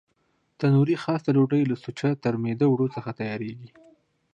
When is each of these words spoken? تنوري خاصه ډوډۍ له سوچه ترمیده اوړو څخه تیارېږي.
تنوري 0.59 0.95
خاصه 1.03 1.29
ډوډۍ 1.35 1.63
له 1.71 1.75
سوچه 1.83 2.09
ترمیده 2.25 2.65
اوړو 2.67 2.87
څخه 2.95 3.09
تیارېږي. 3.19 3.69